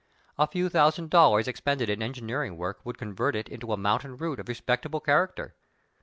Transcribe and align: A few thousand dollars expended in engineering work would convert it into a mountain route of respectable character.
A 0.39 0.47
few 0.47 0.67
thousand 0.67 1.11
dollars 1.11 1.47
expended 1.47 1.87
in 1.87 2.01
engineering 2.01 2.57
work 2.57 2.83
would 2.83 2.97
convert 2.97 3.35
it 3.35 3.47
into 3.47 3.71
a 3.71 3.77
mountain 3.77 4.17
route 4.17 4.39
of 4.39 4.47
respectable 4.49 4.99
character. 4.99 5.53